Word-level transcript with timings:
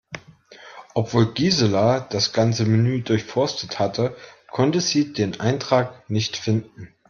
Obwohl 0.95 1.31
Gisela 1.31 1.99
das 1.99 2.33
ganze 2.33 2.65
Menü 2.65 3.03
durchforstet 3.03 3.77
hatte, 3.77 4.17
konnte 4.49 4.81
sie 4.81 5.13
den 5.13 5.39
Eintrag 5.39 6.09
nicht 6.09 6.37
finden. 6.37 6.91